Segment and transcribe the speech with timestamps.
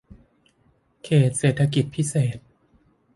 [1.03, 2.37] เขตเศรษฐกิจพิเศษ